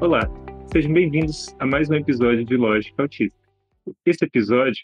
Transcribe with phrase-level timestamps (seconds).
[0.00, 0.22] Olá,
[0.72, 3.38] sejam bem-vindos a mais um episódio de Lógica Autista.
[4.06, 4.82] Esse episódio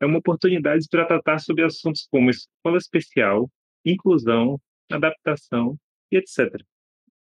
[0.00, 3.50] é uma oportunidade para tratar sobre assuntos como escola especial,
[3.84, 5.76] inclusão, adaptação
[6.08, 6.62] e etc.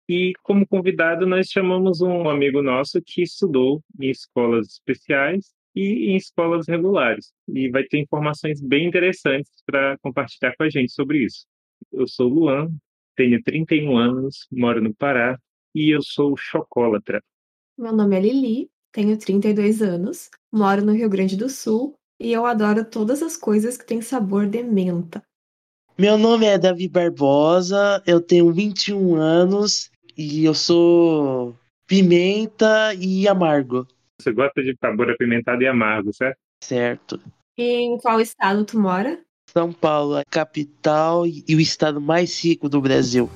[0.06, 6.16] E como convidado nós chamamos um amigo nosso que estudou em escolas especiais e em
[6.16, 11.47] escolas regulares e vai ter informações bem interessantes para compartilhar com a gente sobre isso.
[11.91, 12.69] Eu sou Luan,
[13.16, 15.38] tenho 31 anos, moro no Pará
[15.74, 17.23] e eu sou chocólatra.
[17.77, 22.47] Meu nome é Lili, tenho 32 anos, moro no Rio Grande do Sul e eu
[22.47, 25.23] adoro todas as coisas que têm sabor de menta.
[25.98, 33.86] Meu nome é Davi Barbosa, eu tenho 21 anos e eu sou pimenta e amargo.
[34.20, 36.38] Você gosta de sabor apimentado e amargo, certo?
[36.62, 37.20] Certo.
[37.59, 39.20] E em qual estado tu mora?
[39.50, 43.28] São Paulo, a capital e o estado mais rico do Brasil.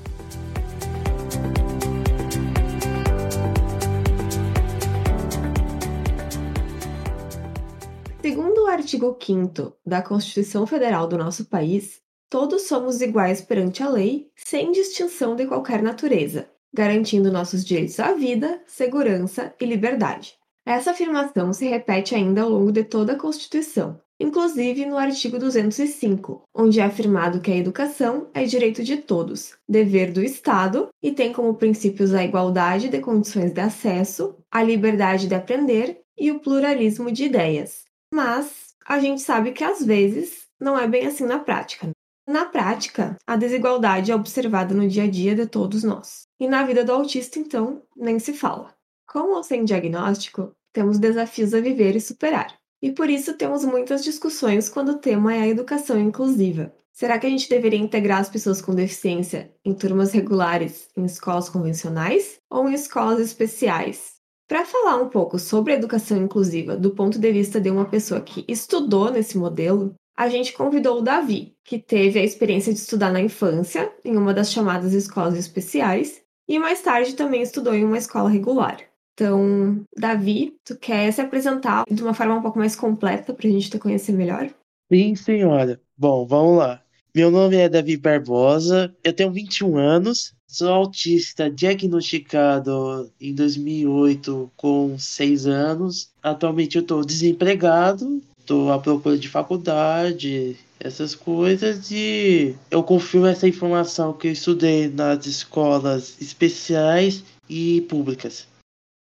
[8.69, 14.72] Artigo 5 da Constituição Federal do nosso país, todos somos iguais perante a lei, sem
[14.72, 20.34] distinção de qualquer natureza, garantindo nossos direitos à vida, segurança e liberdade.
[20.66, 26.42] Essa afirmação se repete ainda ao longo de toda a Constituição, inclusive no artigo 205,
[26.55, 31.32] onde é afirmado que a educação é direito de todos, dever do Estado e tem
[31.32, 37.10] como princípios a igualdade de condições de acesso, a liberdade de aprender e o pluralismo
[37.10, 37.88] de ideias.
[38.12, 41.91] Mas a gente sabe que às vezes não é bem assim na prática.
[42.27, 46.25] Na prática, a desigualdade é observada no dia a dia de todos nós.
[46.39, 48.75] E na vida do autista, então, nem se fala.
[49.11, 52.55] Com ou sem diagnóstico, temos desafios a viver e superar.
[52.83, 56.72] E por isso temos muitas discussões quando o tema é a educação inclusiva.
[56.93, 61.49] Será que a gente deveria integrar as pessoas com deficiência em turmas regulares em escolas
[61.49, 64.18] convencionais ou em escolas especiais?
[64.48, 68.22] Para falar um pouco sobre a educação inclusiva do ponto de vista de uma pessoa
[68.22, 73.12] que estudou nesse modelo, a gente convidou o Davi, que teve a experiência de estudar
[73.12, 77.98] na infância, em uma das chamadas escolas especiais, e mais tarde também estudou em uma
[77.98, 78.81] escola regular.
[79.12, 83.50] Então, Davi, tu quer se apresentar de uma forma um pouco mais completa para a
[83.50, 84.48] gente te conhecer melhor?
[84.91, 85.78] Sim, senhora.
[85.94, 86.82] Bom, vamos lá.
[87.19, 94.97] Meu nome é Davi Barbosa, eu tenho 21 anos, sou autista diagnosticado em 2008 com
[94.97, 96.12] 6 anos.
[96.23, 103.49] Atualmente eu estou desempregado, estou à procura de faculdade, essas coisas e eu confio essa
[103.49, 108.47] informação que eu estudei nas escolas especiais e públicas.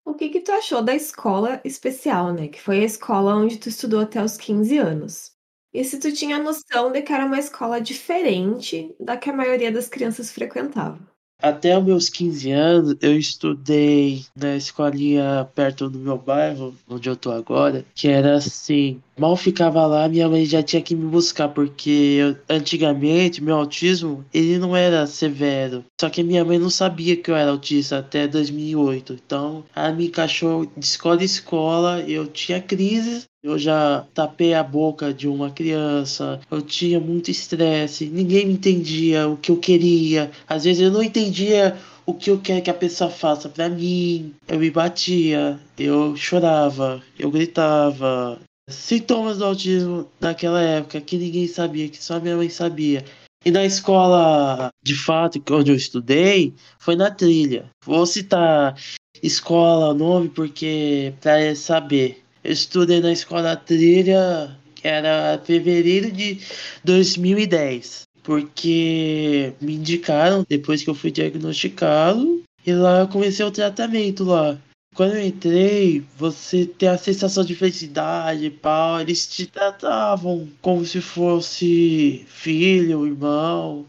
[0.05, 2.49] O que que tu achou da escola especial, né?
[2.49, 5.32] Que foi a escola onde tu estudou até os 15 anos.
[5.75, 9.73] E se tu tinha noção de que era uma escola diferente da que a maioria
[9.73, 10.99] das crianças frequentava?
[11.43, 17.17] Até os meus 15 anos, eu estudei na escolinha perto do meu bairro, onde eu
[17.17, 21.49] tô agora, que era assim, mal ficava lá, minha mãe já tinha que me buscar,
[21.49, 25.85] porque eu, antigamente meu autismo, ele não era severo.
[26.01, 29.19] Só que minha mãe não sabia que eu era autista até 2008.
[29.25, 34.63] Então, ela me encaixou de escola em escola, eu tinha crises, eu já tapei a
[34.63, 40.31] boca de uma criança, eu tinha muito estresse, ninguém me entendia o que eu queria.
[40.49, 44.35] Às vezes eu não entendia o que eu quero que a pessoa faça para mim.
[44.49, 48.41] Eu me batia, eu chorava, eu gritava,
[48.75, 53.05] sintomas do autismo naquela época que ninguém sabia, que só minha mãe sabia.
[53.45, 57.67] E na escola, de fato, onde eu estudei, foi na trilha.
[57.85, 58.77] Vou citar
[59.23, 62.23] escola, nome, porque para saber.
[62.45, 66.39] Eu estudei na escola trilha, que era fevereiro de
[66.85, 68.03] 2010.
[68.23, 72.43] Porque me indicaram depois que eu fui diagnosticado.
[72.65, 74.57] E lá eu comecei o tratamento lá.
[74.95, 79.01] Quando eu entrei, você tem a sensação de felicidade, pau.
[79.01, 83.87] Eles te tratavam como se fosse filho, irmão.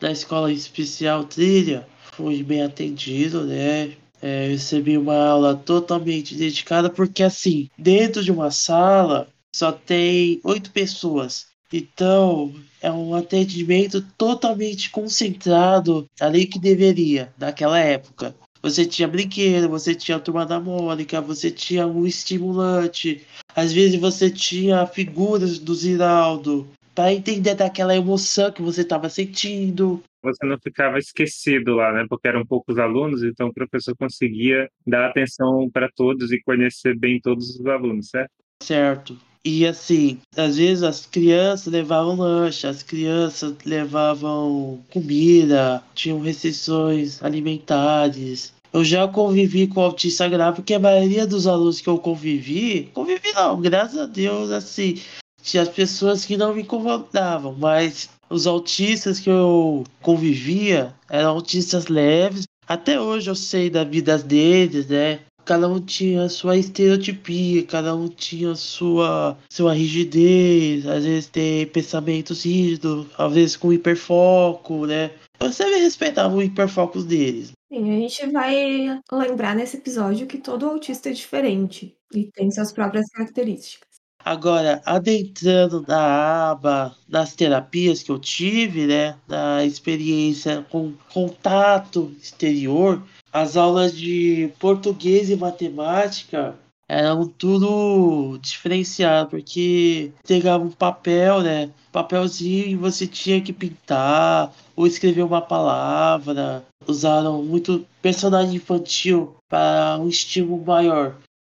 [0.00, 3.92] Na escola especial trilha, fui bem atendido, né?
[4.22, 10.70] É, recebi uma aula totalmente dedicada, porque assim, dentro de uma sala só tem oito
[10.70, 11.46] pessoas.
[11.72, 18.34] Então, é um atendimento totalmente concentrado ali que deveria, naquela época.
[18.68, 23.22] Você tinha brinquedo, você tinha a turma da Mônica, você tinha um estimulante.
[23.56, 30.02] Às vezes você tinha figuras do Ziraldo para entender daquela emoção que você estava sentindo.
[30.22, 32.04] Você não ficava esquecido lá, né?
[32.08, 37.18] Porque eram poucos alunos, então o professor conseguia dar atenção para todos e conhecer bem
[37.20, 38.32] todos os alunos, certo?
[38.62, 39.18] Certo.
[39.44, 48.52] E assim, às vezes as crianças levavam lanche, as crianças levavam comida, tinham restrições alimentares.
[48.72, 53.32] Eu já convivi com autista grave, porque a maioria dos alunos que eu convivi, convivi
[53.32, 55.00] não, graças a Deus, assim,
[55.42, 61.86] tinha as pessoas que não me incomodavam, mas os autistas que eu convivia eram autistas
[61.86, 62.44] leves.
[62.66, 65.20] Até hoje eu sei da vida deles, né?
[65.44, 72.44] Cada um tinha sua estereotipia, cada um tinha sua, sua rigidez, às vezes tem pensamentos
[72.44, 75.10] rígidos, às vezes com hiperfoco, né?
[75.40, 77.52] Eu sempre respeitava o hiperfoco deles.
[77.70, 82.72] Sim, a gente vai lembrar nesse episódio que todo autista é diferente e tem suas
[82.72, 83.86] próprias características.
[84.24, 93.02] Agora, adentrando na aba das terapias que eu tive, né, da experiência com contato exterior,
[93.32, 96.58] as aulas de português e matemática
[96.88, 104.86] eram tudo diferenciado, porque pegava um papel, né, papelzinho e você tinha que pintar ou
[104.86, 106.64] escrever uma palavra.
[106.86, 111.16] Usaram muito personagem infantil para um estímulo maior.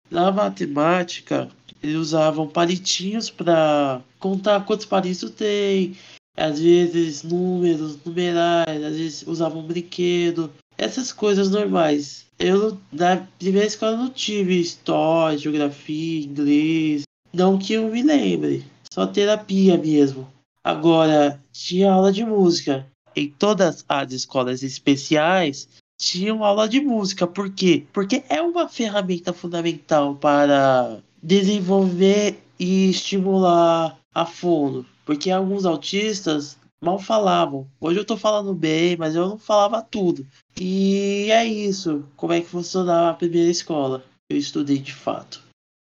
[0.10, 1.50] Na matemática,
[1.82, 5.96] eles usavam palitinhos para contar quantos palitos tem,
[6.36, 10.52] às vezes números, numerais, às vezes usavam um brinquedo,
[10.82, 12.26] essas coisas normais.
[12.40, 19.06] Eu na primeira escola não tive história, geografia, inglês, não que eu me lembre, só
[19.06, 20.28] terapia mesmo.
[20.64, 22.88] Agora, tinha aula de música.
[23.16, 25.68] Em todas as escolas especiais,
[26.00, 27.28] tinham aula de música.
[27.28, 27.86] Por quê?
[27.94, 36.98] Porque é uma ferramenta fundamental para desenvolver e estimular a fono, porque alguns autistas mal
[36.98, 37.70] falavam.
[37.80, 40.26] Hoje eu tô falando bem, mas eu não falava tudo.
[40.60, 42.06] E é isso.
[42.18, 44.04] Como é que funcionava a primeira escola?
[44.30, 45.42] Eu estudei de fato.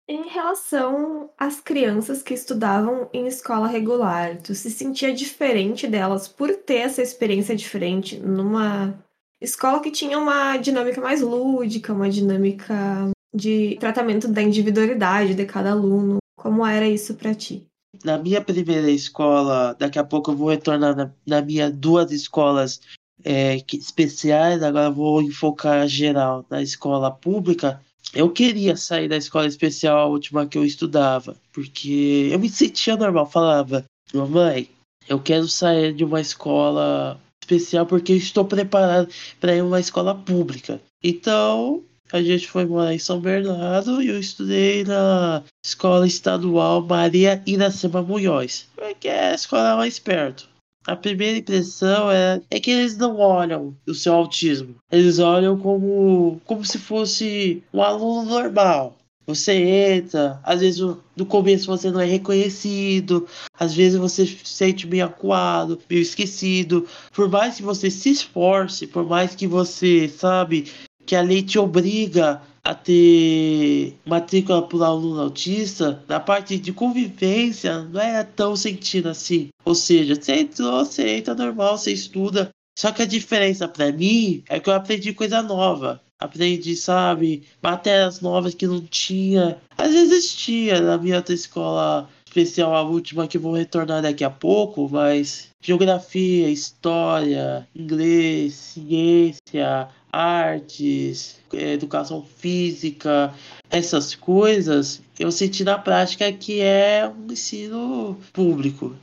[0.08, 6.56] Em relação às crianças que estudavam em escola regular, tu se sentia diferente delas por
[6.56, 8.94] ter essa experiência diferente numa
[9.42, 15.72] escola que tinha uma dinâmica mais lúdica, uma dinâmica de tratamento da individualidade de cada
[15.72, 16.18] aluno.
[16.38, 17.66] Como era isso para ti?
[18.03, 22.81] Na minha primeira escola, daqui a pouco eu vou retornar na, na minha duas escolas
[23.24, 27.81] é, que, especiais, agora vou enfocar geral na escola pública.
[28.13, 32.95] Eu queria sair da escola especial, a última que eu estudava, porque eu me sentia
[32.95, 33.25] normal.
[33.30, 33.83] Falava,
[34.13, 34.69] mamãe,
[35.07, 39.07] eu quero sair de uma escola especial porque estou preparado
[39.39, 40.81] para ir uma escola pública.
[41.03, 47.42] Então, a gente foi morar em São Bernardo e eu estudei na Escola Estadual Maria
[47.46, 48.68] Iracema Munhoz,
[49.00, 50.48] que é a escola mais perto.
[50.88, 54.75] A primeira impressão é, é que eles não olham o seu autismo.
[54.92, 58.96] Eles olham como, como se fosse um aluno normal.
[59.25, 60.80] Você entra, às vezes
[61.16, 63.28] no começo você não é reconhecido,
[63.60, 66.88] às vezes você se sente meio acuado, meio esquecido.
[67.12, 70.72] Por mais que você se esforce, por mais que você, sabe,
[71.06, 77.84] que a lei te obriga a ter matrícula para aluno autista, na parte de convivência
[77.84, 79.50] não é tão sentido assim.
[79.63, 82.50] Ou seja, você entrou, você entra normal, você estuda.
[82.78, 86.02] Só que a diferença para mim é que eu aprendi coisa nova.
[86.19, 89.62] Aprendi, sabe, matérias novas que não tinha.
[89.78, 94.30] Às vezes existia na minha outra escola especial, a última que vou retornar daqui a
[94.30, 103.34] pouco, mas geografia, história, inglês, ciência, artes, educação física,
[103.70, 108.94] essas coisas, eu senti na prática que é um ensino público.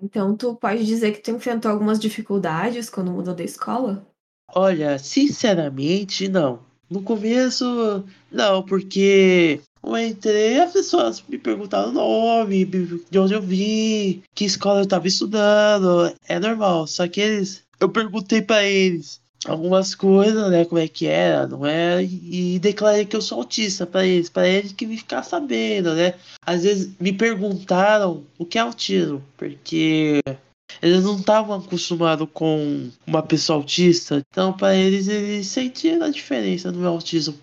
[0.00, 4.06] Então, tu pode dizer que tu enfrentou algumas dificuldades quando mudou da escola?
[4.54, 6.60] Olha, sinceramente, não.
[6.88, 9.60] No começo, não, porque
[9.96, 14.84] eu entrei, as pessoas me perguntaram o nome, de onde eu vim, que escola eu
[14.84, 16.12] estava estudando.
[16.26, 17.62] É normal, só que eles.
[17.80, 22.02] Eu perguntei para eles algumas coisas, né, como é que era, não é?
[22.02, 26.14] E declarei que eu sou autista para eles, para eles que me ficar sabendo, né?
[26.44, 30.20] Às vezes me perguntaram o que é autismo, porque
[30.82, 36.72] eles não estavam acostumados com uma pessoa autista, então para eles eles sentiram a diferença
[36.72, 37.38] do meu autismo.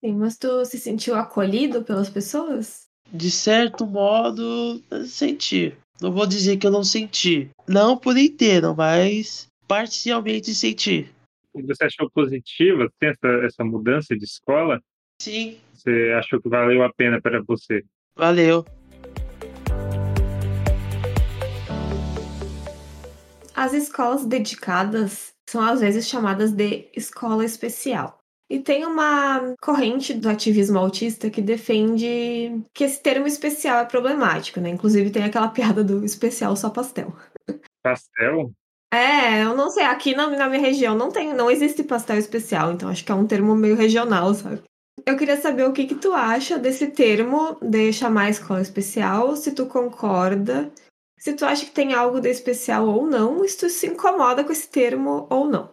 [0.00, 2.86] Sim, mas tu se sentiu acolhido pelas pessoas?
[3.12, 5.74] De certo modo, senti.
[6.00, 7.50] Não vou dizer que eu não senti.
[7.66, 11.10] Não por inteiro, mas parcialmente senti.
[11.52, 14.80] Você achou positiva essa, essa mudança de escola?
[15.20, 15.58] Sim.
[15.74, 17.84] Você achou que valeu a pena para você?
[18.14, 18.64] Valeu.
[23.52, 28.17] As escolas dedicadas são às vezes chamadas de escola especial.
[28.50, 34.58] E tem uma corrente do ativismo autista que defende que esse termo especial é problemático,
[34.58, 34.70] né?
[34.70, 37.14] Inclusive tem aquela piada do especial só pastel.
[37.82, 38.52] Pastel?
[38.92, 42.72] É, eu não sei, aqui na, na minha região não tem, não existe pastel especial,
[42.72, 44.62] então acho que é um termo meio regional, sabe?
[45.04, 49.52] Eu queria saber o que que tu acha desse termo de chamar escola especial, se
[49.52, 50.72] tu concorda,
[51.18, 54.52] se tu acha que tem algo de especial ou não, se tu se incomoda com
[54.52, 55.72] esse termo ou não.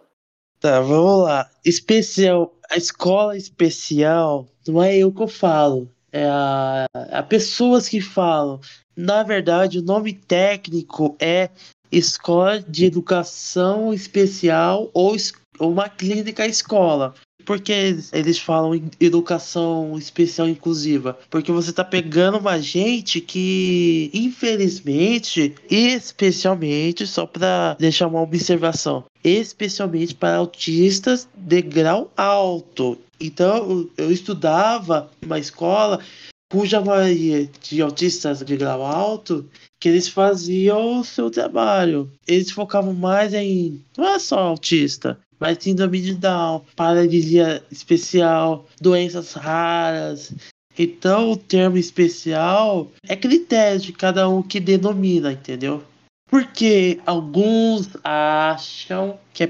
[0.60, 1.50] Tá, vamos lá.
[1.64, 8.00] Especial, a escola especial não é eu que eu falo, é a, a pessoas que
[8.00, 8.60] falam.
[8.96, 11.50] Na verdade, o nome técnico é
[11.92, 15.14] Escola de Educação Especial ou,
[15.58, 17.14] ou uma clínica escola.
[17.44, 21.16] Por que eles, eles falam em educação especial inclusiva?
[21.30, 30.14] Porque você tá pegando uma gente que, infelizmente, especialmente, só para deixar uma observação, especialmente
[30.14, 32.98] para autistas de grau alto.
[33.20, 36.00] Então, eu estudava uma escola
[36.50, 39.44] cuja maioria de autistas de grau alto
[39.80, 42.10] que eles faziam o seu trabalho.
[42.26, 49.32] Eles focavam mais em não é só autista, mas síndrome de Down, paralisia especial, doenças
[49.32, 50.32] raras.
[50.78, 55.82] Então o termo especial é critério de cada um que denomina, entendeu?
[56.28, 59.46] Porque alguns acham que é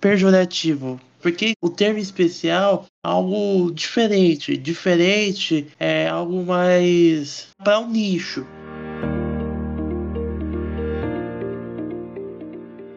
[0.00, 0.98] pejorativo.
[1.20, 4.56] Porque o termo especial é algo diferente.
[4.56, 8.46] Diferente é algo mais para um nicho.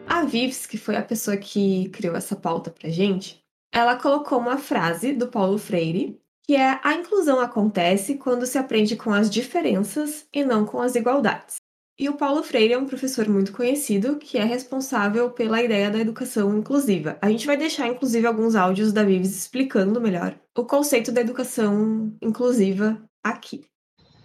[0.06, 3.42] A Vives, que foi a pessoa que criou essa pauta pra gente,
[3.72, 8.96] ela colocou uma frase do Paulo Freire, que é a inclusão acontece quando se aprende
[8.96, 11.61] com as diferenças e não com as igualdades.
[11.98, 15.98] E o Paulo Freire é um professor muito conhecido que é responsável pela ideia da
[15.98, 17.18] educação inclusiva.
[17.20, 22.12] A gente vai deixar, inclusive, alguns áudios da Vives explicando melhor o conceito da educação
[22.22, 23.64] inclusiva aqui.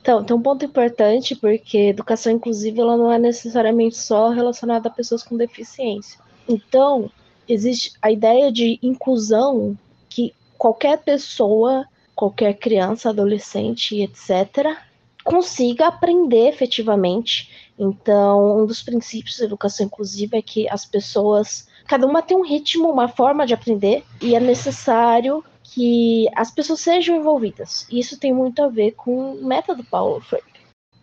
[0.01, 4.91] Então, tem um ponto importante porque educação inclusiva ela não é necessariamente só relacionada a
[4.91, 6.17] pessoas com deficiência.
[6.47, 7.11] Então,
[7.47, 9.77] existe a ideia de inclusão
[10.09, 14.77] que qualquer pessoa, qualquer criança, adolescente, etc.,
[15.27, 17.69] consiga aprender efetivamente.
[17.77, 22.47] Então, um dos princípios da educação inclusiva é que as pessoas, cada uma tem um
[22.47, 27.85] ritmo, uma forma de aprender, e é necessário que as pessoas sejam envolvidas.
[27.91, 30.47] Isso tem muito a ver com o método Paulo Freire.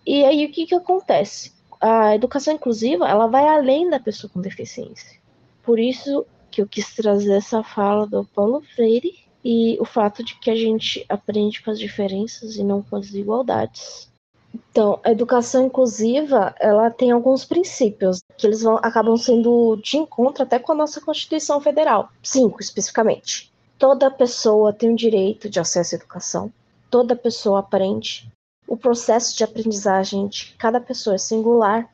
[0.06, 1.52] E aí o que, que acontece?
[1.78, 5.20] A educação inclusiva ela vai além da pessoa com deficiência.
[5.62, 9.12] Por isso que eu quis trazer essa fala do Paulo Freire
[9.44, 13.06] e o fato de que a gente aprende com as diferenças e não com as
[13.06, 14.13] desigualdades.
[14.54, 20.44] Então, a educação inclusiva, ela tem alguns princípios que eles vão, acabam sendo de encontro
[20.44, 23.52] até com a nossa Constituição Federal, cinco especificamente.
[23.76, 26.52] Toda pessoa tem o direito de acesso à educação.
[26.88, 28.30] Toda pessoa aprende.
[28.68, 31.90] O processo de aprendizagem de cada pessoa é singular.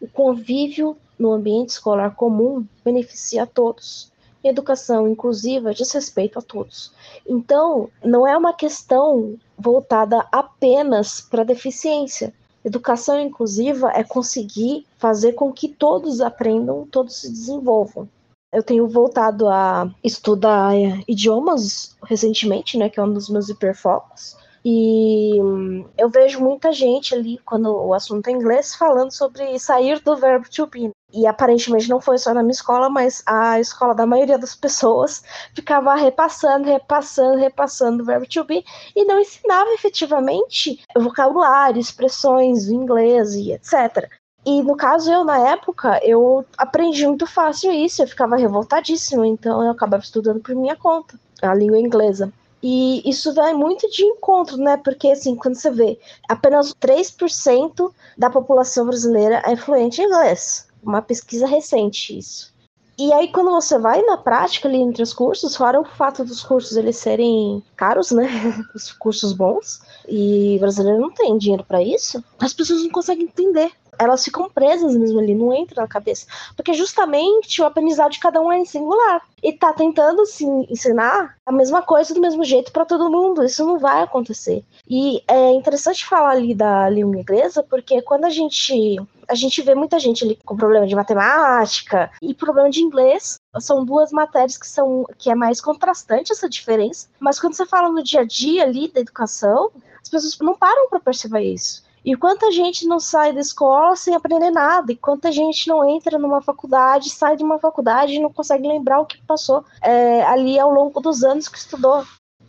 [0.00, 4.10] O convívio no ambiente escolar comum beneficia a todos.
[4.42, 6.92] Educação inclusiva diz respeito a todos.
[7.26, 12.32] Então, não é uma questão voltada apenas para deficiência.
[12.64, 18.08] Educação inclusiva é conseguir fazer com que todos aprendam, todos se desenvolvam.
[18.52, 20.72] Eu tenho voltado a estudar
[21.06, 24.36] idiomas recentemente, né, que é um dos meus hiperfocos.
[24.70, 29.98] E hum, eu vejo muita gente ali, quando o assunto é inglês, falando sobre sair
[30.00, 30.90] do verbo to be.
[31.10, 35.24] E aparentemente não foi só na minha escola, mas a escola da maioria das pessoas
[35.54, 38.62] ficava repassando, repassando, repassando o verbo to be
[38.94, 44.06] e não ensinava efetivamente vocabulário, expressões, inglês e etc.
[44.44, 49.64] E no caso, eu, na época, eu aprendi muito fácil isso, eu ficava revoltadíssima, então
[49.64, 52.30] eu acabava estudando por minha conta, a língua inglesa.
[52.62, 54.76] E isso vai muito de encontro, né?
[54.76, 55.98] Porque, assim, quando você vê,
[56.28, 60.66] apenas 3% da população brasileira é fluente em inglês.
[60.82, 62.52] Uma pesquisa recente, isso.
[62.98, 66.42] E aí, quando você vai na prática ali entre os cursos, fora o fato dos
[66.42, 68.26] cursos eles serem caros, né?
[68.74, 73.26] Os cursos bons, e o brasileiro não tem dinheiro para isso, as pessoas não conseguem
[73.26, 76.26] entender elas ficam presas mesmo ali, não entra na cabeça.
[76.54, 79.22] Porque justamente o aprendizado de cada um é singular.
[79.42, 83.44] E tá tentando se ensinar a mesma coisa do mesmo jeito para todo mundo.
[83.44, 84.64] Isso não vai acontecer.
[84.88, 89.74] E é interessante falar ali da língua inglesa, porque quando a gente a gente vê
[89.74, 93.38] muita gente ali com problema de matemática e problema de inglês.
[93.60, 97.08] São duas matérias que são que é mais contrastante essa diferença.
[97.20, 99.70] Mas quando você fala no dia a dia ali da educação,
[100.02, 101.84] as pessoas não param para perceber isso.
[102.08, 106.18] E quanta gente não sai da escola sem aprender nada, e quanta gente não entra
[106.18, 110.58] numa faculdade, sai de uma faculdade e não consegue lembrar o que passou é, ali
[110.58, 112.02] ao longo dos anos que estudou.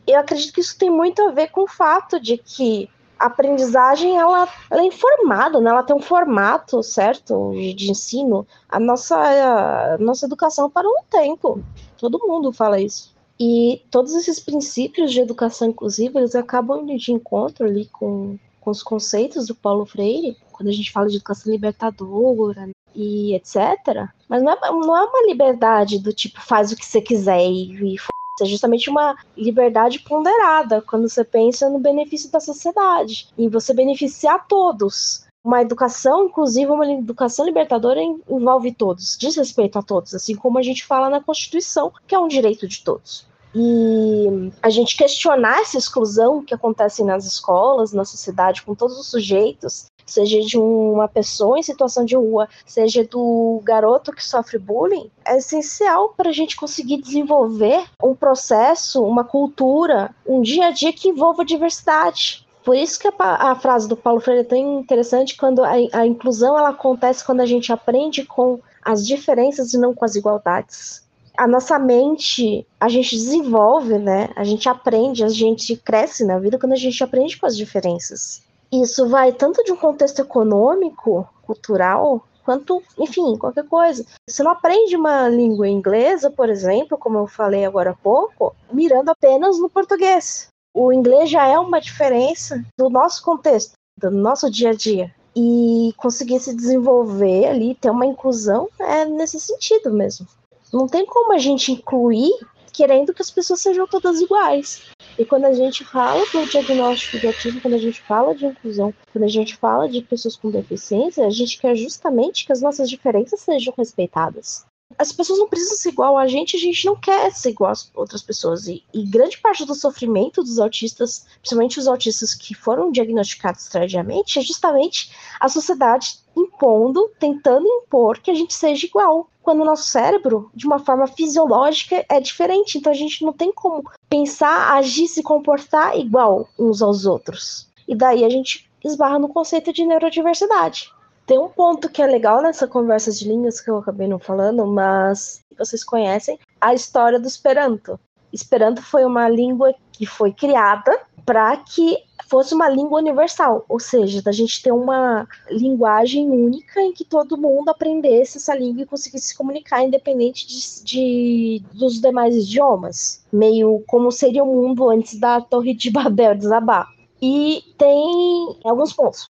[0.07, 2.89] Eu acredito que isso tem muito a ver com o fato de que
[3.19, 5.71] a aprendizagem ela, ela é informada, né?
[5.71, 8.47] ela tem um formato certo de, ensino.
[8.69, 11.61] A nossa, a nossa educação parou um tempo.
[11.97, 13.13] Todo mundo fala isso.
[13.37, 18.37] E todos esses princípios de educação inclusiva, eles acabam de encontro ali com,
[18.69, 24.09] com os conceitos do Paulo Freire, quando a gente fala de educação libertadora e etc.
[24.27, 27.95] Mas não é, não é uma liberdade do tipo faz o que você quiser e,
[27.95, 27.95] e
[28.41, 34.47] é justamente uma liberdade ponderada quando você pensa no benefício da sociedade e você beneficiar
[34.47, 35.25] todos.
[35.43, 40.61] Uma educação, inclusive uma educação libertadora, envolve todos, diz respeito a todos, assim como a
[40.61, 43.25] gente fala na Constituição, que é um direito de todos.
[43.53, 49.07] E a gente questionar essa exclusão que acontece nas escolas, na sociedade, com todos os
[49.07, 55.09] sujeitos, seja de uma pessoa em situação de rua, seja do garoto que sofre bullying,
[55.25, 60.93] é essencial para a gente conseguir desenvolver um processo, uma cultura, um dia a dia
[60.93, 62.47] que envolva diversidade.
[62.63, 66.05] Por isso que a, a frase do Paulo Freire é tão interessante quando a, a
[66.05, 71.08] inclusão ela acontece quando a gente aprende com as diferenças e não com as igualdades
[71.39, 74.29] a nossa mente, a gente desenvolve, né?
[74.35, 78.43] A gente aprende, a gente cresce na vida quando a gente aprende com as diferenças.
[78.69, 84.05] Isso vai tanto de um contexto econômico, cultural, quanto, enfim, qualquer coisa.
[84.29, 89.07] Você não aprende uma língua inglesa, por exemplo, como eu falei agora há pouco, mirando
[89.07, 90.49] apenas no português.
[90.75, 95.15] O inglês já é uma diferença do nosso contexto, do nosso dia a dia.
[95.33, 100.27] E conseguir se desenvolver ali, ter uma inclusão, é nesse sentido mesmo.
[100.71, 102.31] Não tem como a gente incluir
[102.71, 104.83] querendo que as pessoas sejam todas iguais.
[105.17, 108.93] E quando a gente fala do diagnóstico de autismo, quando a gente fala de inclusão,
[109.11, 112.89] quando a gente fala de pessoas com deficiência, a gente quer justamente que as nossas
[112.89, 114.65] diferenças sejam respeitadas.
[114.99, 117.89] As pessoas não precisam ser igual a gente, a gente não quer ser igual às
[117.95, 118.67] outras pessoas.
[118.67, 124.37] E, e grande parte do sofrimento dos autistas, principalmente os autistas que foram diagnosticados tardiamente,
[124.37, 129.85] é justamente a sociedade impondo, tentando impor que a gente seja igual quando o nosso
[129.85, 132.77] cérebro, de uma forma fisiológica, é diferente.
[132.77, 137.69] Então a gente não tem como pensar, agir, se comportar igual uns aos outros.
[137.87, 140.91] E daí a gente esbarra no conceito de neurodiversidade.
[141.29, 144.65] Tem um ponto que é legal nessa conversa de línguas que eu acabei não falando,
[144.65, 147.99] mas vocês conhecem a história do Esperanto.
[148.33, 154.23] Esperanto foi uma língua que foi criada para que fosse uma língua universal, ou seja,
[154.23, 159.27] da gente ter uma linguagem única em que todo mundo aprendesse essa língua e conseguisse
[159.27, 165.39] se comunicar independente de, de dos demais idiomas, meio como seria o mundo antes da
[165.39, 166.87] Torre de Babel desabar.
[167.21, 169.27] E tem alguns pontos.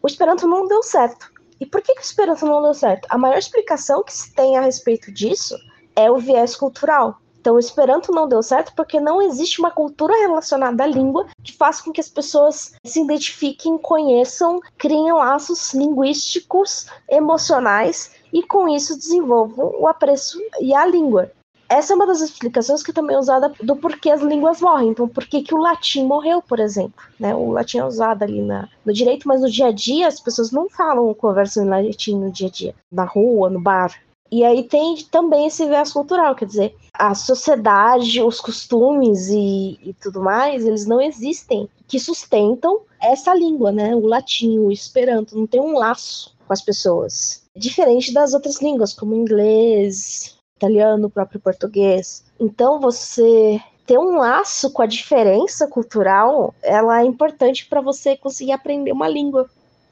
[0.00, 1.39] O Esperanto não deu certo.
[1.60, 3.06] E por que, que o Esperanto não deu certo?
[3.10, 5.54] A maior explicação que se tem a respeito disso
[5.94, 7.20] é o viés cultural.
[7.40, 11.56] Então, o Esperanto não deu certo porque não existe uma cultura relacionada à língua que
[11.56, 18.96] faça com que as pessoas se identifiquem, conheçam, criem laços linguísticos, emocionais e com isso
[18.96, 21.32] desenvolvam o apreço e a língua.
[21.70, 24.88] Essa é uma das explicações que também é usada do porquê as línguas morrem.
[24.88, 27.00] Então, por que, que o latim morreu, por exemplo?
[27.18, 27.32] Né?
[27.32, 30.50] O latim é usado ali na, no direito, mas no dia a dia as pessoas
[30.50, 33.94] não falam, conversam em latim no dia a dia, na rua, no bar.
[34.32, 39.94] E aí tem também esse viés cultural, quer dizer, a sociedade, os costumes e, e,
[39.94, 43.94] tudo mais, eles não existem que sustentam essa língua, né?
[43.94, 47.44] O latim, o esperanto, não tem um laço com as pessoas.
[47.56, 52.24] Diferente das outras línguas, como inglês, italiano, o próprio português.
[52.38, 58.52] Então você ter um laço com a diferença cultural, ela é importante para você conseguir
[58.52, 59.48] aprender uma língua.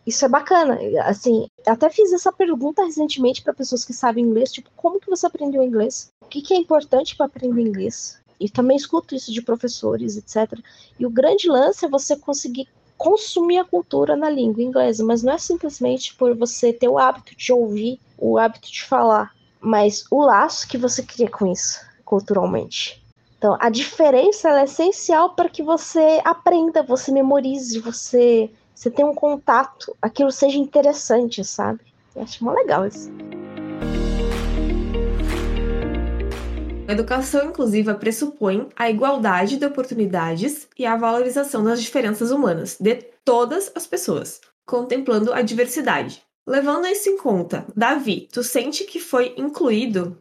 [0.06, 0.78] Isso é bacana.
[1.02, 5.26] Assim, até fiz essa pergunta recentemente para pessoas que sabem inglês, tipo, como que você
[5.26, 6.10] aprendeu inglês?
[6.22, 8.20] O que, que é importante para aprender inglês?
[8.38, 10.60] E também escuto isso de professores, etc.
[10.98, 15.32] E o grande lance é você conseguir consumir a cultura na língua inglesa, mas não
[15.32, 20.24] é simplesmente por você ter o hábito de ouvir, o hábito de falar, mas o
[20.24, 23.02] laço que você cria com isso, culturalmente.
[23.38, 29.12] Então, a diferença é essencial para que você aprenda, você memorize, você você tem um
[29.12, 31.80] contato, aquilo seja interessante, sabe?
[32.14, 33.10] Eu acho muito legal isso.
[36.86, 42.94] A educação inclusiva pressupõe a igualdade de oportunidades e a valorização das diferenças humanas de
[43.24, 46.22] todas as pessoas, contemplando a diversidade.
[46.48, 50.16] Levando isso em conta, Davi, tu sente que foi incluído?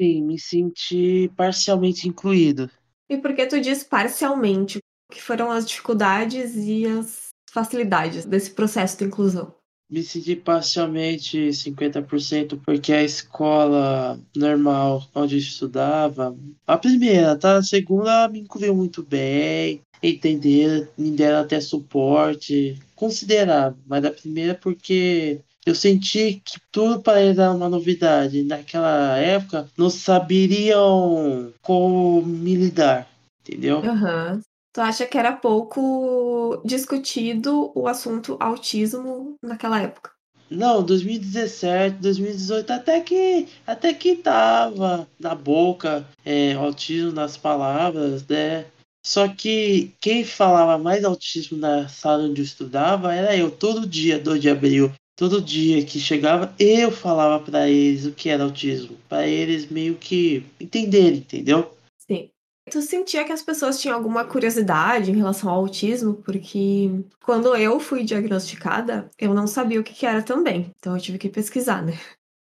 [0.00, 2.68] Sim, me senti parcialmente incluído.
[3.08, 4.78] E por que tu diz parcialmente?
[5.08, 9.54] O que foram as dificuldades e as facilidades desse processo de inclusão?
[9.94, 17.58] Me senti parcialmente 50% porque a escola normal onde eu estudava, a primeira, tá?
[17.58, 24.54] A segunda me incluiu muito bem, entender, me deram até suporte, considerar, mas a primeira
[24.56, 28.42] porque eu senti que tudo para eles era uma novidade.
[28.42, 33.08] Naquela época, não saberiam como me lidar,
[33.40, 33.78] entendeu?
[33.78, 34.42] Aham.
[34.74, 40.10] Tu acha que era pouco discutido o assunto autismo naquela época?
[40.50, 48.66] Não, 2017, 2018, até que até que tava na boca é, autismo nas palavras, né?
[49.06, 54.18] Só que quem falava mais autismo na sala onde eu estudava era eu, todo dia,
[54.18, 54.92] 2 de abril.
[55.16, 59.94] Todo dia que chegava, eu falava para eles o que era autismo, para eles meio
[59.94, 61.72] que entenderem, entendeu?
[61.96, 62.33] Sim.
[62.70, 66.14] Tu sentia que as pessoas tinham alguma curiosidade em relação ao autismo?
[66.14, 70.72] Porque quando eu fui diagnosticada, eu não sabia o que, que era também.
[70.78, 71.92] Então eu tive que pesquisar, né?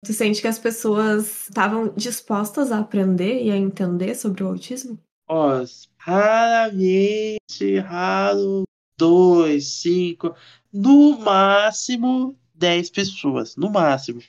[0.06, 5.00] Tu sente que as pessoas estavam dispostas a aprender e a entender sobre o autismo?
[5.28, 5.64] Ó,
[5.98, 8.64] raramente, raro,
[8.98, 10.36] dois, cinco,
[10.72, 14.22] no máximo 10 pessoas, no máximo.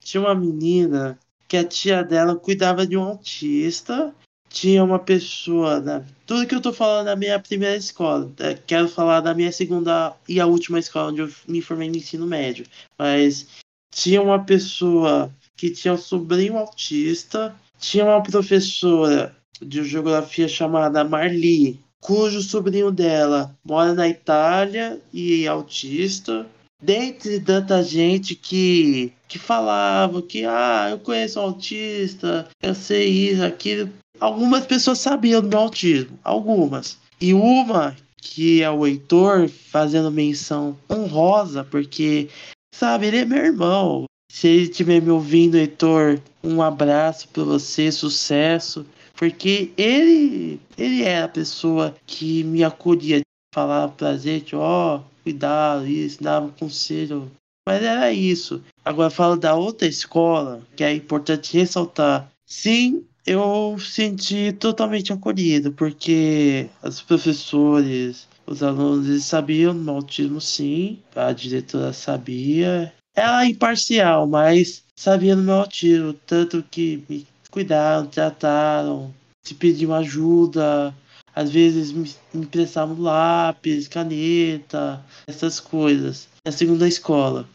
[0.00, 4.14] Tinha uma menina que a tia dela cuidava de um autista.
[4.50, 8.88] Tinha uma pessoa, na, tudo que eu tô falando na minha primeira escola, é, quero
[8.88, 12.66] falar da minha segunda e a última escola onde eu me formei no ensino médio,
[12.98, 13.46] mas
[13.92, 21.78] tinha uma pessoa que tinha um sobrinho autista, tinha uma professora de geografia chamada Marli,
[22.00, 26.46] cujo sobrinho dela mora na Itália e é autista.
[26.82, 33.44] Dentre tanta gente que, que falava que ah, eu conheço um autista, eu sei isso,
[33.44, 33.90] aquilo.
[34.20, 36.98] Algumas pessoas sabiam do meu autismo, algumas.
[37.20, 42.28] E uma que é o Heitor fazendo menção honrosa, porque,
[42.74, 44.04] sabe, ele é meu irmão.
[44.30, 48.86] Se ele estiver me ouvindo, Heitor, um abraço para você, sucesso.
[49.16, 53.20] Porque ele, ele é a pessoa que me acolhia,
[53.54, 57.30] falava pra gente, ó, oh, cuidado, isso, dava conselho.
[57.66, 58.62] Mas era isso.
[58.84, 62.30] Agora falo da outra escola, que é importante ressaltar.
[62.46, 70.98] Sim, eu senti totalmente acolhido, porque os professores, os alunos, eles sabiam do autismo sim,
[71.14, 72.92] a diretora sabia.
[73.14, 79.94] Ela é imparcial, mas sabia do meu autismo, tanto que me cuidaram, trataram, se pediam
[79.94, 80.94] ajuda,
[81.34, 86.28] às vezes me emprestavam lápis, caneta, essas coisas.
[86.44, 87.48] Na segunda escola.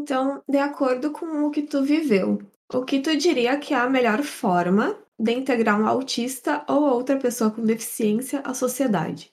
[0.00, 2.40] Então, de acordo com o que tu viveu,
[2.72, 7.16] o que tu diria que é a melhor forma de integrar um autista ou outra
[7.16, 9.30] pessoa com deficiência à sociedade?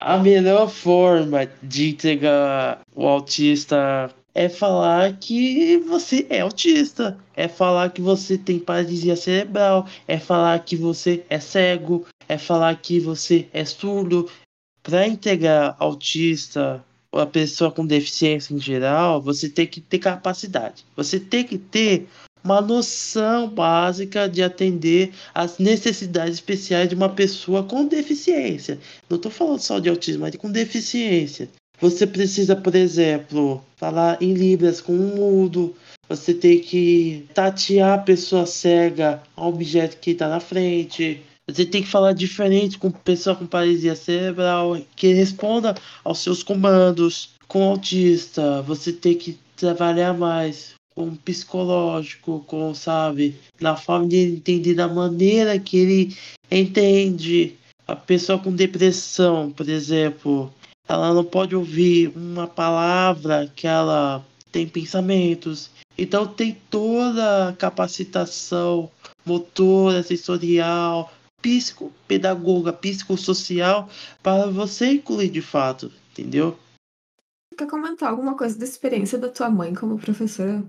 [0.00, 7.90] A melhor forma de integrar o autista é falar que você é autista, é falar
[7.90, 13.48] que você tem paralisia cerebral, é falar que você é cego, é falar que você
[13.52, 14.30] é surdo.
[14.82, 20.84] Para integrar autista ou a pessoa com deficiência em geral, você tem que ter capacidade.
[20.94, 22.06] Você tem que ter
[22.46, 28.78] uma noção básica de atender às necessidades especiais de uma pessoa com deficiência.
[29.10, 31.48] Não estou falando só de autismo, mas de com deficiência.
[31.80, 35.74] Você precisa, por exemplo, falar em libras com um mudo.
[36.08, 41.20] Você tem que tatear a pessoa cega a objeto que está na frente.
[41.48, 47.30] Você tem que falar diferente com pessoa com paralisia cerebral, que responda aos seus comandos.
[47.48, 54.36] Com autista, você tem que trabalhar mais com psicológico, com, sabe, na forma de ele
[54.36, 56.16] entender da maneira que ele
[56.50, 57.54] entende.
[57.86, 60.50] A pessoa com depressão, por exemplo,
[60.88, 65.70] ela não pode ouvir uma palavra que ela tem pensamentos.
[65.98, 68.90] Então tem toda a capacitação
[69.24, 73.88] motora, sensorial, psicopedagoga, psicossocial
[74.22, 76.58] para você incluir de fato, entendeu?
[77.56, 80.62] Quer comentar alguma coisa da experiência da tua mãe como professora?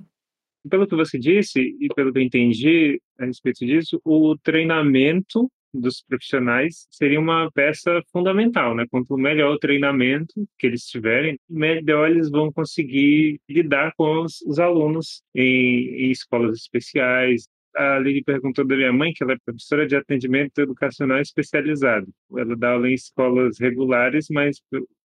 [0.69, 6.01] Pelo que você disse e pelo que eu entendi a respeito disso, o treinamento dos
[6.01, 8.85] profissionais seria uma peça fundamental, né?
[8.89, 14.59] Quanto melhor o treinamento que eles tiverem, melhor eles vão conseguir lidar com os, os
[14.59, 17.47] alunos em, em, escolas especiais.
[17.75, 22.07] A Lili perguntou da minha mãe, que ela é professora de atendimento educacional especializado.
[22.35, 24.61] Ela dá aula em escolas regulares, mas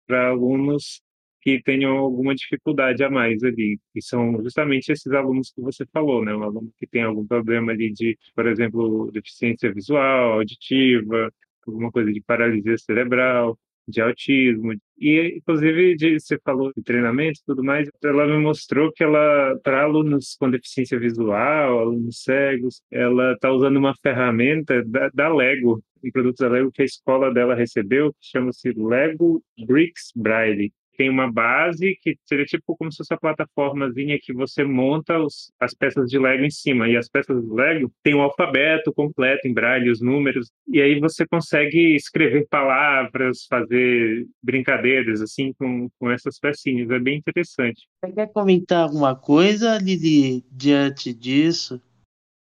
[0.08, 1.02] para alunos
[1.42, 3.80] que tenham alguma dificuldade a mais ali.
[3.96, 6.36] E são justamente esses alunos que você falou, né?
[6.36, 11.32] Um aluno que tem algum problema ali de, por exemplo, deficiência visual, auditiva,
[11.68, 13.58] alguma coisa de paralisia cerebral.
[13.88, 14.74] de autismo.
[15.00, 19.58] E, inclusive, de, você falou de treinamento e tudo mais, ela me mostrou que ela,
[19.64, 25.84] para alunos com deficiência visual, alunos cegos, ela está usando uma ferramenta da, da Lego,
[26.04, 31.10] um produto da Lego que a escola dela recebeu, que chama-se Lego Bricks Braille tem
[31.10, 35.74] uma base que seria tipo como se fosse a plataformazinha que você monta os, as
[35.74, 36.88] peças de Lego em cima.
[36.88, 40.52] E as peças de Lego tem o alfabeto completo em braille, os números.
[40.68, 46.92] E aí você consegue escrever palavras, fazer brincadeiras assim com, com essas pecinhas.
[46.92, 47.88] É bem interessante.
[48.06, 51.82] Você quer comentar alguma coisa, Lili, diante disso?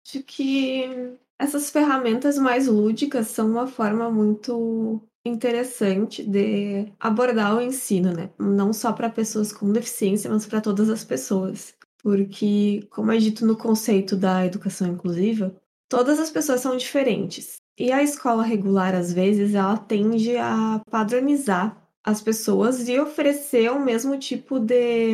[0.06, 8.12] Acho que essas ferramentas mais lúdicas são uma forma muito interessante de abordar o ensino,
[8.12, 8.30] né?
[8.38, 11.74] Não só para pessoas com deficiência, mas para todas as pessoas.
[12.02, 15.56] Porque, como é dito no conceito da educação inclusiva,
[15.88, 17.56] todas as pessoas são diferentes.
[17.80, 23.80] E a escola regular, às vezes, ela tende a padronizar as pessoas e oferecer o
[23.80, 25.14] mesmo tipo de.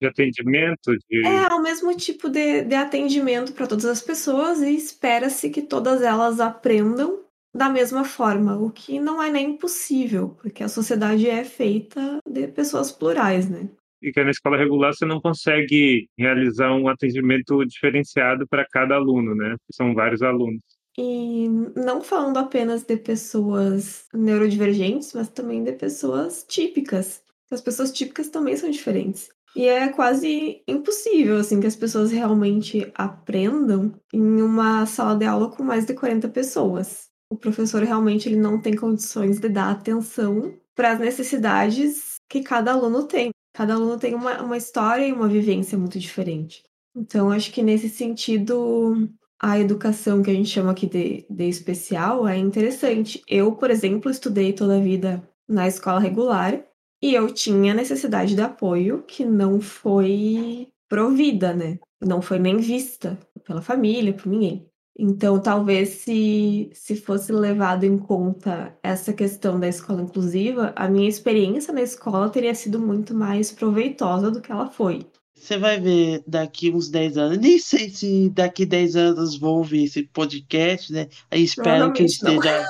[0.00, 0.92] De atendimento?
[1.08, 1.26] De...
[1.26, 6.02] É, o mesmo tipo de, de atendimento para todas as pessoas e espera-se que todas
[6.02, 11.44] elas aprendam da mesma forma, o que não é nem possível, porque a sociedade é
[11.44, 13.68] feita de pessoas plurais, né?
[14.00, 19.34] E que na escola regular você não consegue realizar um atendimento diferenciado para cada aluno,
[19.34, 19.56] né?
[19.72, 20.60] São vários alunos.
[20.96, 27.22] E não falando apenas de pessoas neurodivergentes, mas também de pessoas típicas.
[27.50, 29.30] As pessoas típicas também são diferentes.
[29.56, 35.50] E é quase impossível, assim, que as pessoas realmente aprendam em uma sala de aula
[35.50, 40.54] com mais de 40 pessoas o professor realmente ele não tem condições de dar atenção
[40.74, 43.30] para as necessidades que cada aluno tem.
[43.54, 46.62] Cada aluno tem uma, uma história e uma vivência muito diferente.
[46.96, 49.08] Então, acho que nesse sentido,
[49.40, 53.22] a educação que a gente chama aqui de, de especial é interessante.
[53.28, 56.64] Eu, por exemplo, estudei toda a vida na escola regular
[57.02, 61.78] e eu tinha necessidade de apoio que não foi provida, né?
[62.00, 64.68] Não foi nem vista pela família, por ninguém.
[65.00, 71.08] Então, talvez se, se fosse levado em conta essa questão da escola inclusiva, a minha
[71.08, 75.06] experiência na escola teria sido muito mais proveitosa do que ela foi.
[75.36, 79.84] Você vai ver daqui uns 10 anos, nem sei se daqui 10 anos vou ouvir
[79.84, 81.06] esse podcast, né?
[81.30, 82.64] Aí espero que esteja.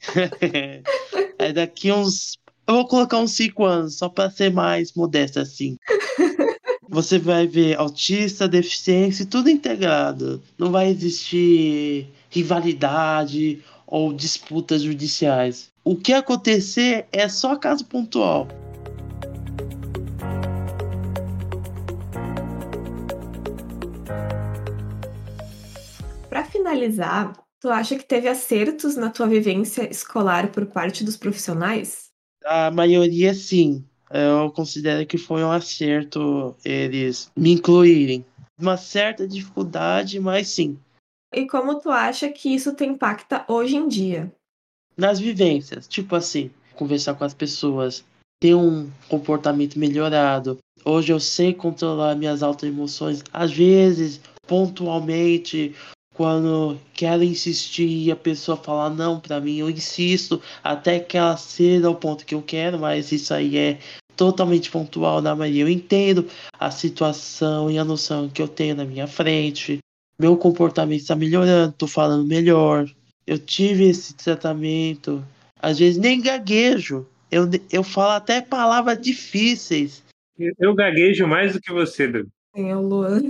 [1.38, 2.36] Aí daqui uns.
[2.66, 5.76] Eu vou colocar uns 5 anos, só para ser mais modesto assim.
[6.90, 10.42] Você vai ver autista, deficiência, tudo integrado.
[10.56, 15.70] Não vai existir rivalidade ou disputas judiciais.
[15.84, 18.48] O que acontecer é só caso pontual.
[26.30, 32.08] Para finalizar, tu acha que teve acertos na tua vivência escolar por parte dos profissionais?
[32.46, 38.24] A maioria sim eu considero que foi um acerto eles me incluírem.
[38.58, 40.78] Uma certa dificuldade, mas sim.
[41.32, 44.32] E como tu acha que isso te impacta hoje em dia?
[44.96, 48.04] Nas vivências, tipo assim, conversar com as pessoas,
[48.40, 50.58] ter um comportamento melhorado.
[50.84, 53.22] Hoje eu sei controlar minhas altas emoções.
[53.32, 55.74] Às vezes, pontualmente,
[56.18, 61.36] quando quero insistir e a pessoa falar não para mim, eu insisto até que ela
[61.36, 63.78] ceda ao ponto que eu quero, mas isso aí é
[64.16, 65.62] totalmente pontual da Maria.
[65.62, 66.26] Eu entendo
[66.58, 69.78] a situação e a noção que eu tenho na minha frente.
[70.20, 72.90] Meu comportamento está melhorando, tô falando melhor.
[73.24, 75.24] Eu tive esse tratamento.
[75.62, 77.06] Às vezes nem gaguejo.
[77.30, 80.02] Eu, eu falo até palavras difíceis.
[80.58, 82.28] Eu gaguejo mais do que você, David.
[82.58, 83.22] É, o Luan.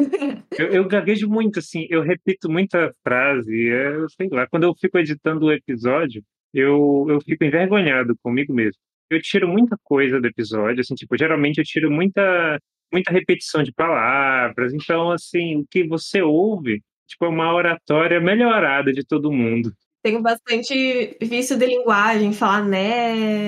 [0.59, 4.99] eu, eu gaguejo muito, assim, eu repito muita frase, é, sei lá, quando eu fico
[4.99, 8.81] editando o episódio, eu, eu fico envergonhado comigo mesmo.
[9.11, 12.59] Eu tiro muita coisa do episódio, assim, tipo, geralmente eu tiro muita,
[12.91, 18.95] muita repetição de palavras, então, assim, o que você ouve, tipo, é uma oratória melhorada
[18.95, 19.75] de todo mundo.
[20.03, 23.47] Tenho bastante vício de linguagem, falar né,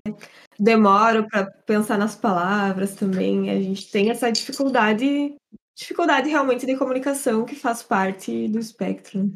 [0.59, 3.49] demoro para pensar nas palavras também.
[3.49, 5.35] A gente tem essa dificuldade
[5.81, 9.33] dificuldade realmente de comunicação que faz parte do espectro.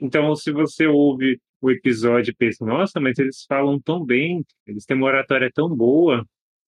[0.00, 4.84] Então, se você ouve o episódio e pensa, nossa, mas eles falam tão bem, eles
[4.84, 6.24] têm uma oratória tão boa,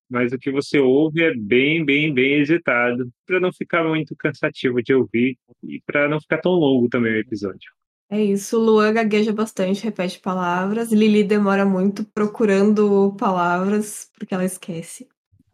[0.09, 4.83] mas o que você ouve é bem, bem, bem editado, para não ficar muito cansativo
[4.83, 7.71] de ouvir e para não ficar tão longo também o episódio.
[8.11, 15.07] É isso, Luan gagueja bastante, repete palavras, Lili demora muito procurando palavras, porque ela esquece.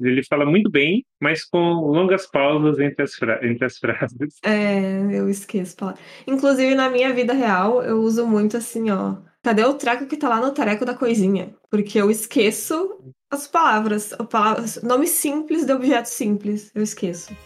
[0.04, 3.12] Ele fala muito bem, mas com longas pausas entre as,
[3.42, 4.38] entre as frases.
[4.42, 6.02] É, eu esqueço palavras.
[6.26, 9.16] Inclusive, na minha vida real, eu uso muito assim, ó.
[9.42, 11.54] Cadê o traco que tá lá no tareco da coisinha?
[11.70, 12.98] Porque eu esqueço
[13.30, 17.36] as palavras, palavras nome simples de objeto simples, eu esqueço.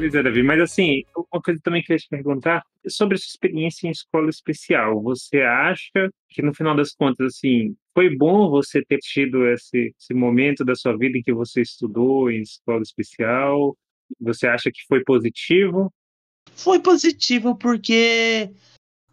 [0.00, 3.26] Pois é, Davi, mas assim, uma coisa também que eu ia te perguntar sobre sua
[3.26, 5.02] experiência em escola especial.
[5.02, 10.14] Você acha que no final das contas, assim, foi bom você ter tido esse, esse
[10.14, 13.76] momento da sua vida em que você estudou em escola especial?
[14.18, 15.92] Você acha que foi positivo?
[16.54, 18.48] Foi positivo porque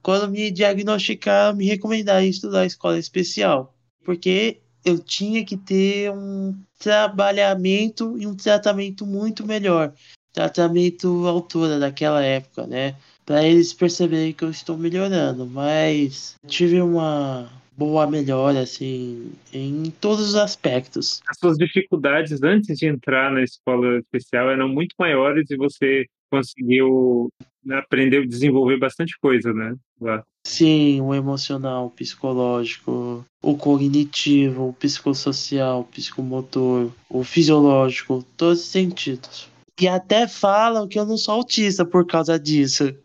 [0.02, 3.76] quando me diagnosticaram, me recomendaram estudar escola especial.
[4.06, 9.94] Porque eu tinha que ter um trabalhamento e um tratamento muito melhor
[10.38, 12.94] tratamento altura daquela época, né?
[13.26, 20.30] Para eles perceberem que eu estou melhorando, mas tive uma boa melhora assim em todos
[20.30, 21.22] os aspectos.
[21.28, 27.30] As suas dificuldades antes de entrar na escola especial eram muito maiores e você conseguiu
[27.66, 29.76] né, aprender, desenvolver bastante coisa, né?
[30.00, 30.24] Lá.
[30.46, 38.68] Sim, o emocional, o psicológico, o cognitivo, o psicossocial, o psicomotor, o fisiológico, todos os
[38.68, 39.50] sentidos.
[39.80, 42.96] E até falam que eu não sou autista por causa disso.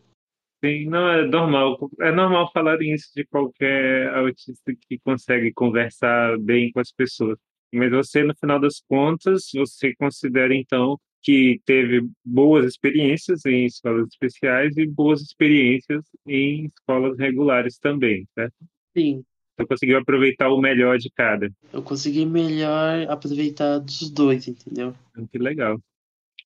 [0.64, 1.90] Sim, não, é normal.
[2.00, 7.36] É normal falar isso de qualquer autista que consegue conversar bem com as pessoas.
[7.74, 14.08] Mas você, no final das contas, você considera então que teve boas experiências em escolas
[14.08, 18.54] especiais e boas experiências em escolas regulares também, certo?
[18.96, 19.24] Sim.
[19.54, 21.50] Então conseguiu aproveitar o melhor de cada.
[21.72, 24.94] Eu consegui melhor aproveitar dos dois, entendeu?
[25.30, 25.80] Que legal.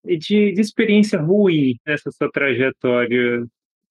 [0.07, 3.47] De, de experiência ruim nessa sua trajetória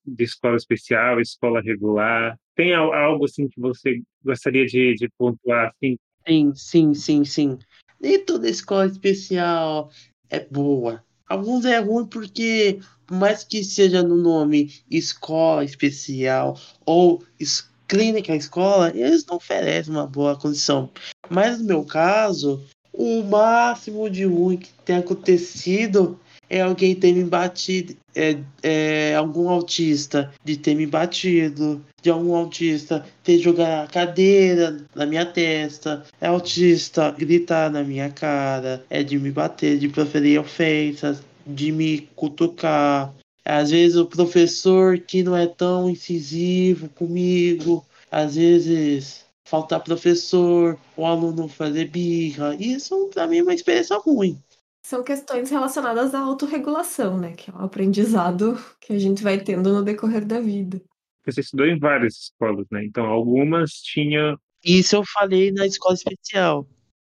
[0.06, 2.38] de escola especial, escola regular?
[2.56, 5.72] Tem algo assim que você gostaria de, de pontuar?
[5.76, 5.98] Assim?
[6.28, 7.60] Sim, sim, sim, sim.
[8.00, 9.92] Nem toda escola especial
[10.30, 11.04] é boa.
[11.28, 18.36] Alguns é ruim porque, por mais que seja no nome escola especial ou es clínica
[18.36, 20.92] escola, eles não oferecem uma boa condição.
[21.30, 22.64] Mas no meu caso,
[22.98, 29.50] o máximo de ruim que tem acontecido é alguém ter me batido, é, é, algum
[29.50, 36.04] autista de ter me batido, de algum autista ter jogado a cadeira na minha testa,
[36.22, 42.08] é autista gritar na minha cara, é de me bater, de proferir ofensas, de me
[42.16, 43.14] cutucar.
[43.44, 51.06] Às vezes o professor que não é tão incisivo comigo, às vezes faltar professor, o
[51.06, 52.56] aluno fazer birra.
[52.56, 54.38] Isso, para mim, é uma experiência ruim.
[54.86, 57.34] São questões relacionadas à autorregulação, né?
[57.34, 60.82] Que é um aprendizado que a gente vai tendo no decorrer da vida.
[61.26, 62.84] Você estudou em várias escolas, né?
[62.86, 64.38] Então, algumas tinham.
[64.64, 66.68] Isso eu falei na escola especial.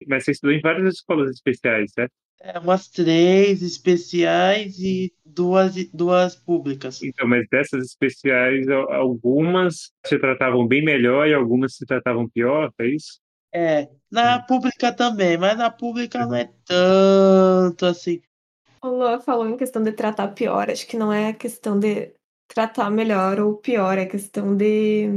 [0.06, 2.12] Mas você estudou em várias escolas especiais, certo?
[2.40, 7.02] É, umas três especiais e duas, duas públicas.
[7.02, 12.86] Então, mas dessas especiais, algumas se tratavam bem melhor e algumas se tratavam pior, é
[12.88, 13.20] isso?
[13.52, 18.20] É, na pública também, mas na pública não é tanto assim.
[18.82, 22.12] O Lua falou em questão de tratar pior, acho que não é questão de
[22.46, 25.08] tratar melhor ou pior, é questão de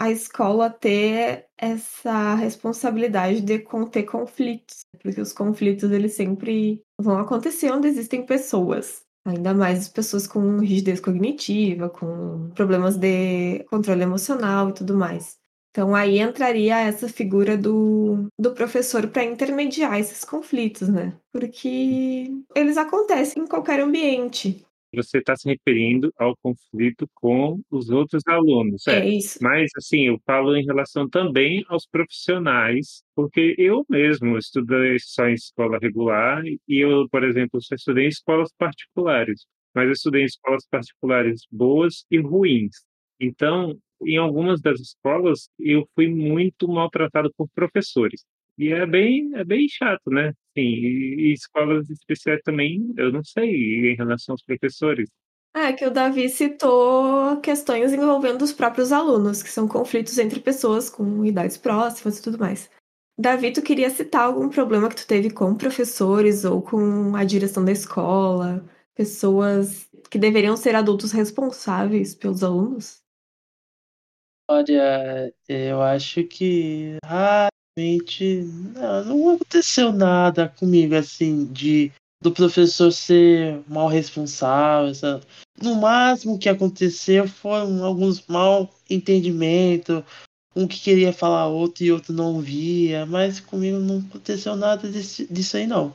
[0.00, 7.70] a escola ter essa responsabilidade de conter conflitos, porque os conflitos eles sempre vão acontecer
[7.70, 9.02] onde existem pessoas.
[9.26, 15.36] Ainda mais as pessoas com rigidez cognitiva, com problemas de controle emocional e tudo mais.
[15.70, 21.14] Então aí entraria essa figura do, do professor para intermediar esses conflitos, né?
[21.30, 28.22] Porque eles acontecem em qualquer ambiente você está se referindo ao conflito com os outros
[28.26, 28.86] alunos.
[28.86, 29.38] É, é isso.
[29.42, 35.34] Mas, assim, eu falo em relação também aos profissionais, porque eu mesmo estudei só em
[35.34, 40.26] escola regular e eu, por exemplo, só estudei em escolas particulares, mas eu estudei em
[40.26, 42.76] escolas particulares boas e ruins.
[43.18, 48.24] Então, em algumas das escolas, eu fui muito maltratado por professores.
[48.60, 50.34] E é bem, é bem chato, né?
[50.54, 55.08] Sim, e, e escolas especiais também, eu não sei em relação aos professores.
[55.56, 60.90] É que o Davi citou questões envolvendo os próprios alunos, que são conflitos entre pessoas
[60.90, 62.70] com idades próximas e tudo mais.
[63.18, 67.64] Davi, tu queria citar algum problema que tu teve com professores ou com a direção
[67.64, 68.62] da escola,
[68.94, 73.00] pessoas que deveriam ser adultos responsáveis pelos alunos?
[74.46, 77.48] Olha, eu acho que ah,
[77.80, 78.42] Realmente,
[78.74, 81.90] não, não aconteceu nada comigo assim de
[82.22, 84.94] do professor ser mal responsável.
[84.94, 85.24] Sabe?
[85.62, 90.04] No máximo que aconteceu foram alguns mal entendimentos,
[90.54, 95.26] um que queria falar outro e outro não via, mas comigo não aconteceu nada desse,
[95.32, 95.94] disso aí não.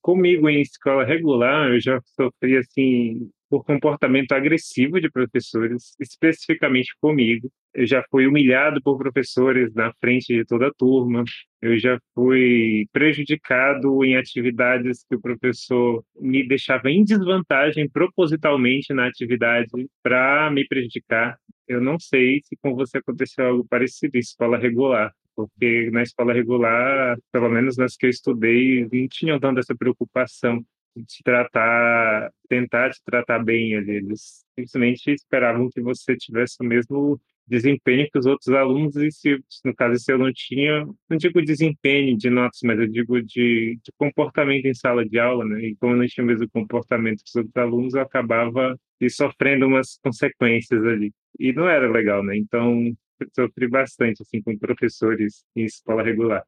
[0.00, 7.50] Comigo em escola regular, eu já sofri assim por comportamento agressivo de professores, especificamente comigo.
[7.74, 11.24] Eu já fui humilhado por professores na frente de toda a turma.
[11.60, 19.08] Eu já fui prejudicado em atividades que o professor me deixava em desvantagem propositalmente na
[19.08, 19.68] atividade
[20.02, 21.36] para me prejudicar.
[21.66, 26.32] Eu não sei se com você aconteceu algo parecido em escola regular porque na escola
[26.32, 30.64] regular, pelo menos nas que eu estudei, não tinham tanto essa preocupação
[30.96, 33.72] de tratar, tentar te tratar bem.
[33.72, 39.38] Eles simplesmente esperavam que você tivesse o mesmo desempenho que os outros alunos e se
[39.64, 43.78] no caso se eu não tinha não digo desempenho de notas mas eu digo de,
[43.82, 45.60] de comportamento em sala de aula né?
[45.66, 48.78] E como eu não tinha o mesmo comportamento que os outros alunos eu acabava
[49.10, 51.12] sofrendo umas consequências ali.
[51.38, 52.36] E não era legal né?
[52.36, 52.92] Então
[53.34, 56.44] sofri bastante assim com professores em escola regular.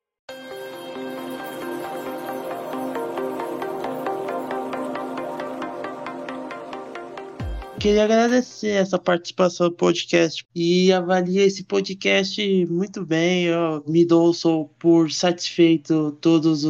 [7.87, 13.45] Queria agradecer essa participação do podcast e avalia esse podcast muito bem.
[13.45, 16.65] Eu me dou sou por satisfeito todas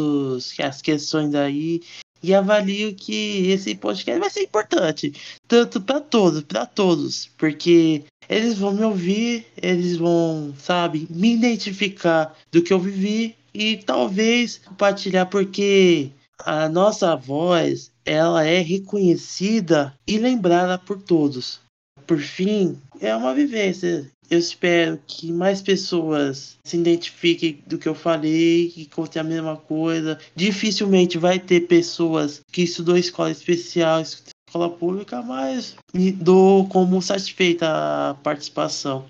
[0.59, 1.81] as questões aí
[2.23, 5.14] e avalio que esse podcast vai ser importante
[5.49, 12.37] tanto para todos, para todos, porque eles vão me ouvir, eles vão, sabe, me identificar
[12.53, 16.11] do que eu vivi e talvez compartilhar porque
[16.45, 21.61] a nossa voz ela é reconhecida e lembrada por todos.
[22.07, 24.09] Por fim, é uma vivência.
[24.30, 29.57] Eu espero que mais pessoas se identifiquem do que eu falei, que contem a mesma
[29.57, 30.18] coisa.
[30.34, 37.66] Dificilmente vai ter pessoas que estudou escola especial, escola pública, mas me dou como satisfeita
[37.68, 39.05] a participação.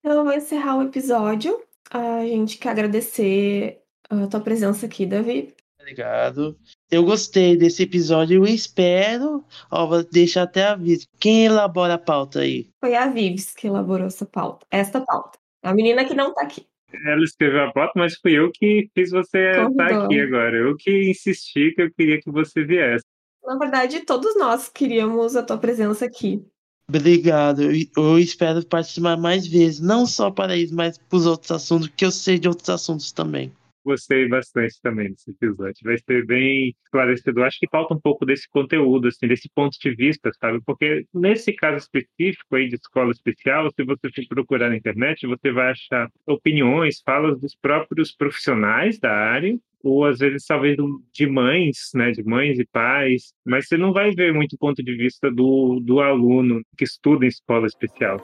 [0.00, 1.60] Então, eu vou encerrar o episódio.
[1.90, 5.54] A gente quer agradecer a tua presença aqui, Davi.
[5.88, 6.54] Obrigado.
[6.90, 9.42] Eu gostei desse episódio e espero.
[9.70, 11.06] Ó, vou deixar até aviso.
[11.18, 12.68] Quem elabora a pauta aí?
[12.78, 14.66] Foi a Vives que elaborou essa pauta.
[14.70, 15.38] Esta pauta.
[15.62, 16.66] A menina que não tá aqui.
[17.06, 20.56] Ela escreveu a pauta, mas fui eu que fiz você estar aqui agora.
[20.56, 23.04] Eu que insisti que eu queria que você viesse.
[23.42, 26.44] Na verdade, todos nós queríamos a tua presença aqui.
[26.86, 27.62] Obrigado.
[27.96, 32.04] Eu espero participar mais vezes, não só para isso, mas para os outros assuntos, que
[32.04, 33.52] eu sei de outros assuntos também.
[33.88, 35.80] Gostei bastante também desse episódio.
[35.82, 37.46] Vai ser bem esclarecedor.
[37.46, 40.60] Acho que falta um pouco desse conteúdo, assim, desse ponto de vista, sabe?
[40.66, 45.50] Porque nesse caso específico aí de escola especial, se você for procurar na internet, você
[45.50, 50.76] vai achar opiniões, falas dos próprios profissionais da área ou às vezes talvez
[51.14, 54.94] de mães, né, de mães e pais, mas você não vai ver muito ponto de
[54.96, 58.18] vista do, do aluno que estuda em escola especial.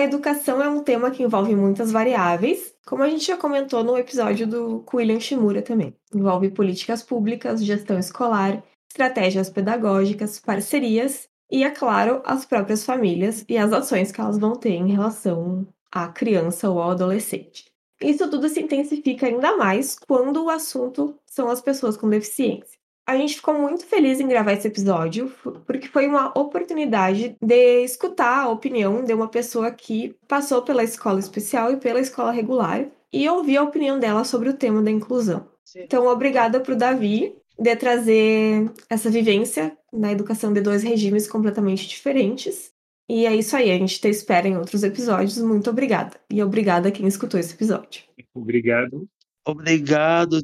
[0.00, 3.98] A educação é um tema que envolve muitas variáveis, como a gente já comentou no
[3.98, 5.94] episódio do William Shimura também.
[6.14, 13.58] Envolve políticas públicas, gestão escolar, estratégias pedagógicas, parcerias e, é claro, as próprias famílias e
[13.58, 17.66] as ações que elas vão ter em relação à criança ou ao adolescente.
[18.00, 22.79] Isso tudo se intensifica ainda mais quando o assunto são as pessoas com deficiência.
[23.10, 25.32] A gente ficou muito feliz em gravar esse episódio,
[25.66, 31.18] porque foi uma oportunidade de escutar a opinião de uma pessoa que passou pela escola
[31.18, 35.48] especial e pela escola regular e ouvir a opinião dela sobre o tema da inclusão.
[35.76, 41.88] Então, obrigada para o Davi de trazer essa vivência na educação de dois regimes completamente
[41.88, 42.72] diferentes
[43.10, 45.36] e é isso aí, a gente te espera em outros episódios.
[45.38, 46.16] Muito obrigada.
[46.30, 48.04] E obrigada a quem escutou esse episódio.
[48.32, 49.08] Obrigado.
[49.44, 50.38] Obrigado.